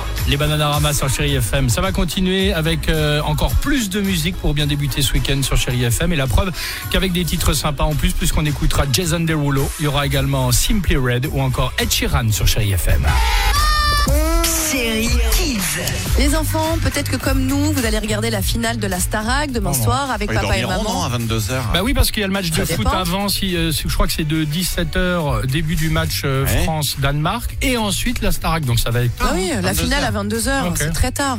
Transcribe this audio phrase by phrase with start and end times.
[0.00, 1.68] 8h53, les Bananarama sur Chéri FM.
[1.68, 5.56] Ça va continuer avec euh, encore plus de musique pour bien débuter ce week-end sur
[5.56, 6.12] Chéri FM.
[6.12, 6.52] Et la preuve
[6.90, 10.96] qu'avec des titres sympas en plus, puisqu'on écoutera Jason Derulo, il y aura également Simply
[10.96, 13.06] Red ou encore Ed Sheeran sur Chéri FM.
[14.50, 15.60] Chéri Kids.
[16.18, 19.72] Les enfants, peut-être que comme nous, vous allez regarder la finale de la Starac demain
[19.72, 21.04] soir avec papa et dormiront, non, maman.
[21.04, 21.72] à 22h.
[21.72, 23.28] Bah oui, parce qu'il y a le match de foot avant.
[23.28, 26.62] Si, euh, je crois que c'est de 17h, début du match euh, Ouais.
[26.64, 27.56] France-Danemark.
[27.62, 28.64] Et ensuite la Starac.
[28.64, 29.12] Donc ça va être.
[29.20, 30.24] Ah oui, la 22 finale à heures.
[30.24, 30.76] 22h, Ok.
[30.78, 31.38] c'est très tard.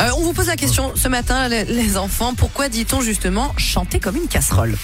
[0.00, 3.98] Euh, on vous pose la question ce matin, les, les enfants, pourquoi dit-on justement chanter
[3.98, 4.76] comme une casserole?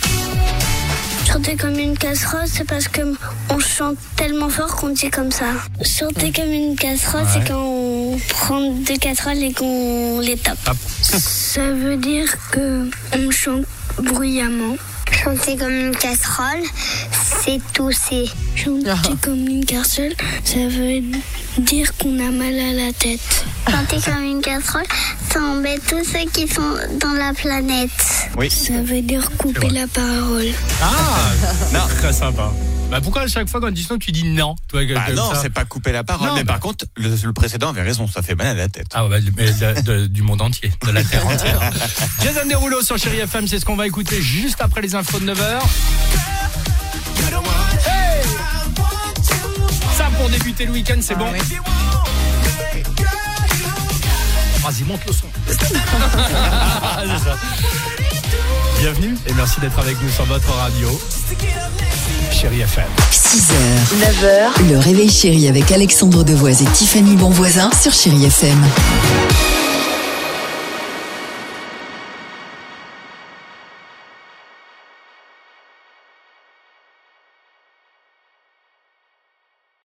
[1.33, 3.00] Chanter comme une casserole, c'est parce que
[3.48, 5.47] on chante tellement fort qu'on dit comme ça.
[5.83, 10.58] Chanter comme une casserole, c'est quand on prend deux casseroles et qu'on les tape.
[11.02, 13.64] Ça veut dire que on chante
[13.97, 14.77] bruyamment.
[15.11, 16.64] Chanter comme une casserole,
[17.42, 18.30] c'est tousser.
[18.55, 20.12] Chanter comme une casserole,
[20.44, 21.00] ça veut
[21.58, 23.44] dire qu'on a mal à la tête.
[23.70, 24.84] Chanter comme une casserole,
[25.30, 28.22] ça embête tous ceux qui sont dans la planète.
[28.36, 28.50] Oui.
[28.50, 30.47] Ça veut dire couper la parole.
[30.83, 30.86] Ah
[31.75, 31.80] Non.
[31.98, 32.50] Très sympa.
[32.91, 35.14] Bah pourquoi à chaque fois quand on dit non, tu dis non toi, Bah comme
[35.14, 36.28] non, ça c'est pas couper la parole.
[36.28, 38.69] Non, mais bah- par contre, le, le précédent avait raison, ça fait mal à la
[38.69, 38.89] tête.
[38.92, 41.58] Ah ouais, mais de- de- du monde entier, de la terre entière.
[42.22, 45.33] Jason Derulo sur Chéri FM, c'est ce qu'on va écouter juste après les infos de
[45.33, 45.61] 9h.
[49.96, 51.28] Ça pour débuter le week-end, c'est bon.
[54.62, 55.27] Vas-y, monte le son.
[58.83, 60.88] Bienvenue et merci d'être avec nous sur votre radio.
[62.33, 62.89] Chéri FM.
[63.12, 63.55] 6h,
[63.95, 68.58] 9h, le réveil chéri avec Alexandre Devoise et Tiffany Bonvoisin sur Chéri FM.